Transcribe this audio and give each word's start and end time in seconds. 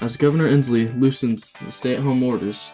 as 0.00 0.16
Governor 0.16 0.48
Inslee 0.50 0.98
loosens 0.98 1.52
the 1.64 1.70
stay 1.70 1.94
at 1.94 2.02
home 2.02 2.22
orders, 2.22 2.70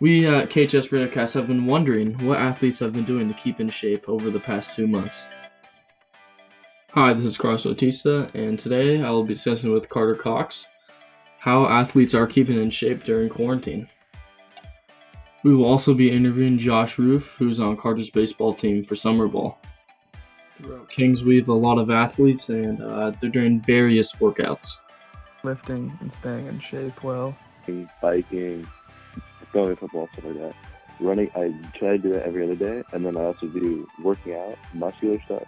we 0.00 0.26
at 0.26 0.48
KHS 0.48 0.88
Radiocast 0.88 1.34
have 1.34 1.46
been 1.46 1.66
wondering 1.66 2.14
what 2.26 2.38
athletes 2.38 2.78
have 2.78 2.92
been 2.92 3.04
doing 3.04 3.28
to 3.28 3.34
keep 3.34 3.60
in 3.60 3.68
shape 3.68 4.08
over 4.08 4.30
the 4.30 4.40
past 4.40 4.74
two 4.74 4.86
months. 4.86 5.26
Hi, 6.92 7.12
this 7.12 7.24
is 7.24 7.36
Carlos 7.36 7.64
Bautista, 7.64 8.30
and 8.34 8.58
today 8.58 9.02
I 9.02 9.10
will 9.10 9.24
be 9.24 9.34
discussing 9.34 9.72
with 9.72 9.88
Carter 9.88 10.14
Cox 10.14 10.66
how 11.38 11.66
athletes 11.66 12.14
are 12.14 12.26
keeping 12.26 12.58
in 12.58 12.70
shape 12.70 13.04
during 13.04 13.28
quarantine. 13.28 13.88
We 15.42 15.54
will 15.54 15.66
also 15.66 15.92
be 15.92 16.10
interviewing 16.10 16.58
Josh 16.58 16.98
Roof, 16.98 17.34
who's 17.36 17.60
on 17.60 17.76
Carter's 17.76 18.08
baseball 18.08 18.54
team 18.54 18.82
for 18.82 18.96
summer 18.96 19.28
ball. 19.28 19.58
Throughout 20.56 20.88
Kings, 20.88 21.22
we 21.22 21.36
have 21.36 21.48
a 21.48 21.52
lot 21.52 21.78
of 21.78 21.90
athletes, 21.90 22.48
and 22.48 22.80
uh, 22.80 23.10
they're 23.20 23.28
doing 23.28 23.60
various 23.60 24.12
workouts. 24.14 24.78
Lifting 25.44 25.96
and 26.00 26.10
staying 26.20 26.46
in 26.46 26.60
shape 26.60 27.02
well. 27.02 27.36
biking, 28.00 28.66
going 29.52 29.70
to 29.70 29.76
football, 29.76 30.08
stuff 30.12 30.24
like 30.24 30.34
that. 30.34 30.54
Running, 31.00 31.30
I 31.34 31.52
try 31.76 31.90
to 31.90 31.98
do 31.98 32.12
it 32.12 32.22
every 32.24 32.44
other 32.44 32.54
day, 32.54 32.82
and 32.92 33.04
then 33.04 33.16
I 33.16 33.24
also 33.24 33.46
do 33.46 33.88
working 34.02 34.34
out, 34.34 34.56
muscular 34.74 35.20
stuff. 35.24 35.42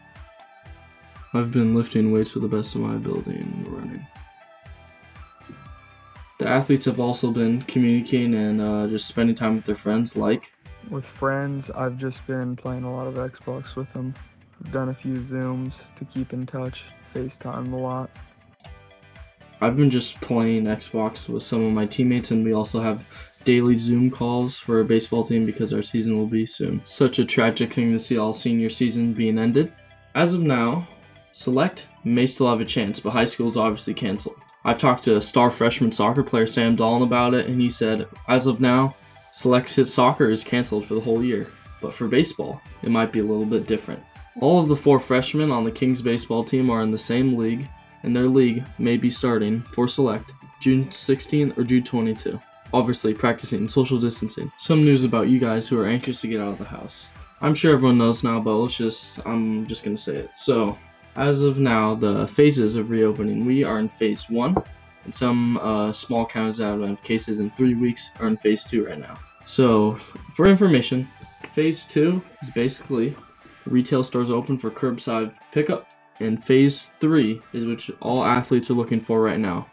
I've 1.34 1.52
been 1.52 1.74
lifting 1.74 2.12
weights 2.12 2.32
to 2.32 2.40
the 2.40 2.48
best 2.48 2.74
of 2.74 2.80
my 2.80 2.96
ability 2.96 3.36
and 3.36 3.68
running. 3.68 4.06
The 6.38 6.48
athletes 6.48 6.84
have 6.84 7.00
also 7.00 7.30
been 7.30 7.62
communicating 7.62 8.34
and 8.34 8.60
uh, 8.60 8.86
just 8.88 9.08
spending 9.08 9.34
time 9.34 9.56
with 9.56 9.64
their 9.64 9.74
friends, 9.74 10.16
like 10.16 10.52
With 10.90 11.04
friends, 11.04 11.70
I've 11.74 11.96
just 11.96 12.24
been 12.26 12.56
playing 12.56 12.84
a 12.84 12.92
lot 12.94 13.06
of 13.06 13.14
Xbox 13.14 13.74
with 13.74 13.90
them. 13.92 14.14
I've 14.64 14.72
done 14.72 14.88
a 14.90 14.94
few 14.94 15.14
Zooms 15.14 15.72
to 15.98 16.04
keep 16.04 16.32
in 16.32 16.46
touch, 16.46 16.78
FaceTime 17.14 17.72
a 17.72 17.76
lot. 17.76 18.10
I've 19.60 19.76
been 19.76 19.90
just 19.90 20.20
playing 20.20 20.64
Xbox 20.64 21.28
with 21.28 21.42
some 21.42 21.64
of 21.64 21.72
my 21.72 21.86
teammates, 21.86 22.30
and 22.30 22.44
we 22.44 22.52
also 22.52 22.80
have 22.80 23.06
daily 23.44 23.76
Zoom 23.76 24.10
calls 24.10 24.58
for 24.58 24.78
our 24.78 24.84
baseball 24.84 25.24
team 25.24 25.46
because 25.46 25.72
our 25.72 25.82
season 25.82 26.16
will 26.18 26.26
be 26.26 26.44
soon. 26.44 26.82
Such 26.84 27.18
a 27.18 27.24
tragic 27.24 27.72
thing 27.72 27.92
to 27.92 27.98
see 27.98 28.18
all 28.18 28.34
senior 28.34 28.68
season 28.68 29.14
being 29.14 29.38
ended. 29.38 29.72
As 30.14 30.34
of 30.34 30.42
now, 30.42 30.86
Select 31.32 31.86
may 32.04 32.26
still 32.26 32.48
have 32.48 32.60
a 32.60 32.64
chance, 32.64 33.00
but 33.00 33.10
high 33.10 33.24
school 33.24 33.48
is 33.48 33.56
obviously 33.56 33.94
canceled. 33.94 34.36
I've 34.64 34.78
talked 34.78 35.04
to 35.04 35.20
star 35.22 35.50
freshman 35.50 35.92
soccer 35.92 36.22
player 36.22 36.46
Sam 36.46 36.76
Dolan 36.76 37.02
about 37.02 37.34
it, 37.34 37.46
and 37.46 37.60
he 37.60 37.70
said, 37.70 38.08
as 38.28 38.46
of 38.46 38.60
now, 38.60 38.96
Select 39.32 39.70
his 39.70 39.92
soccer 39.92 40.30
is 40.30 40.42
canceled 40.42 40.84
for 40.84 40.94
the 40.94 41.00
whole 41.00 41.22
year. 41.22 41.50
But 41.80 41.94
for 41.94 42.08
baseball, 42.08 42.60
it 42.82 42.90
might 42.90 43.12
be 43.12 43.20
a 43.20 43.24
little 43.24 43.44
bit 43.44 43.66
different. 43.66 44.02
All 44.40 44.60
of 44.60 44.68
the 44.68 44.76
four 44.76 44.98
freshmen 44.98 45.50
on 45.50 45.64
the 45.64 45.70
Kings 45.70 46.02
baseball 46.02 46.42
team 46.42 46.68
are 46.68 46.82
in 46.82 46.90
the 46.90 46.98
same 46.98 47.36
league, 47.36 47.68
and 48.06 48.16
their 48.16 48.28
league 48.28 48.64
may 48.78 48.96
be 48.96 49.10
starting 49.10 49.60
for 49.74 49.86
Select 49.86 50.32
June 50.62 50.86
16th 50.86 51.58
or 51.58 51.64
June 51.64 51.82
22. 51.84 52.40
Obviously, 52.72 53.12
practicing 53.12 53.68
social 53.68 53.98
distancing. 53.98 54.50
Some 54.58 54.84
news 54.84 55.04
about 55.04 55.28
you 55.28 55.38
guys 55.38 55.68
who 55.68 55.78
are 55.78 55.86
anxious 55.86 56.20
to 56.22 56.28
get 56.28 56.40
out 56.40 56.52
of 56.52 56.58
the 56.58 56.64
house. 56.64 57.06
I'm 57.40 57.54
sure 57.54 57.74
everyone 57.74 57.98
knows 57.98 58.22
now, 58.22 58.40
but 58.40 58.54
let's 58.54 58.76
just, 58.76 59.18
I'm 59.26 59.66
just 59.66 59.84
gonna 59.84 59.96
say 59.96 60.14
it. 60.14 60.30
So, 60.34 60.78
as 61.16 61.42
of 61.42 61.58
now, 61.58 61.94
the 61.94 62.26
phases 62.28 62.76
of 62.76 62.90
reopening, 62.90 63.44
we 63.44 63.64
are 63.64 63.78
in 63.78 63.88
phase 63.88 64.30
one, 64.30 64.56
and 65.04 65.14
some 65.14 65.58
uh, 65.58 65.92
small 65.92 66.24
counties 66.24 66.60
out 66.60 66.80
of 66.80 67.02
cases 67.02 67.38
in 67.38 67.50
three 67.50 67.74
weeks 67.74 68.10
are 68.20 68.28
in 68.28 68.36
phase 68.36 68.64
two 68.64 68.86
right 68.86 68.98
now. 68.98 69.16
So, 69.46 69.96
for 70.34 70.48
information, 70.48 71.08
phase 71.52 71.84
two 71.84 72.22
is 72.42 72.50
basically 72.50 73.16
retail 73.66 74.04
stores 74.04 74.30
open 74.30 74.58
for 74.58 74.70
curbside 74.70 75.34
pickup, 75.52 75.90
and 76.20 76.42
phase 76.42 76.92
three 77.00 77.42
is 77.52 77.66
which 77.66 77.90
all 78.00 78.24
athletes 78.24 78.70
are 78.70 78.74
looking 78.74 79.00
for 79.00 79.20
right 79.20 79.40
now, 79.40 79.68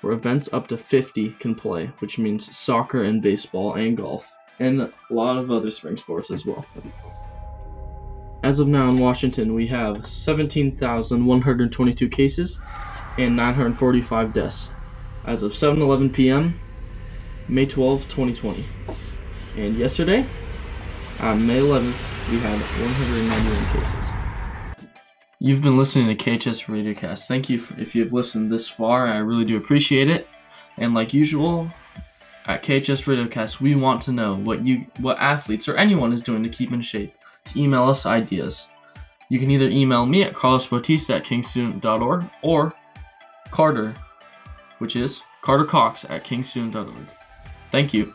where 0.00 0.12
events 0.12 0.48
up 0.52 0.68
to 0.68 0.76
50 0.76 1.30
can 1.34 1.54
play, 1.54 1.86
which 1.98 2.18
means 2.18 2.56
soccer 2.56 3.04
and 3.04 3.22
baseball 3.22 3.74
and 3.74 3.96
golf, 3.96 4.36
and 4.60 4.80
a 4.80 4.92
lot 5.10 5.36
of 5.36 5.50
other 5.50 5.70
spring 5.70 5.96
sports 5.96 6.30
as 6.30 6.46
well. 6.46 6.64
As 8.42 8.58
of 8.60 8.68
now 8.68 8.88
in 8.88 8.98
Washington, 8.98 9.54
we 9.54 9.66
have 9.66 10.08
17,122 10.08 12.08
cases 12.08 12.60
and 13.18 13.34
945 13.34 14.32
deaths. 14.32 14.70
As 15.24 15.42
of 15.42 15.52
7:11 15.52 16.12
p.m., 16.12 16.60
May 17.48 17.66
12, 17.66 18.08
2020. 18.08 18.64
And 19.56 19.74
yesterday, 19.74 20.24
on 21.20 21.44
May 21.46 21.58
11th, 21.58 22.30
we 22.30 22.38
had 22.38 22.52
191 22.52 23.66
cases. 23.72 24.27
You've 25.40 25.62
been 25.62 25.78
listening 25.78 26.08
to 26.08 26.16
KHS 26.16 26.64
Radiocast. 26.64 27.28
Thank 27.28 27.48
you 27.48 27.60
for, 27.60 27.78
if 27.78 27.94
you've 27.94 28.12
listened 28.12 28.50
this 28.50 28.68
far. 28.68 29.06
I 29.06 29.18
really 29.18 29.44
do 29.44 29.56
appreciate 29.56 30.10
it. 30.10 30.26
And 30.78 30.94
like 30.94 31.14
usual, 31.14 31.68
at 32.46 32.64
KHS 32.64 33.04
Radiocast, 33.04 33.60
we 33.60 33.76
want 33.76 34.02
to 34.02 34.12
know 34.12 34.34
what 34.34 34.64
you, 34.64 34.86
what 34.98 35.16
athletes 35.18 35.68
or 35.68 35.76
anyone 35.76 36.12
is 36.12 36.22
doing 36.22 36.42
to 36.42 36.48
keep 36.48 36.72
in 36.72 36.80
shape. 36.80 37.14
To 37.44 37.60
email 37.60 37.84
us 37.84 38.04
ideas. 38.04 38.66
You 39.28 39.38
can 39.38 39.50
either 39.50 39.68
email 39.68 40.06
me 40.06 40.24
at 40.24 40.32
carlosbautista 40.32 41.18
at 41.18 41.24
kingstudent.org 41.24 42.24
or 42.42 42.74
Carter, 43.52 43.94
which 44.78 44.96
is 44.96 45.22
Carter 45.42 45.64
Cox 45.64 46.04
at 46.06 46.24
kingstudent.org. 46.24 47.06
Thank 47.70 47.94
you. 47.94 48.12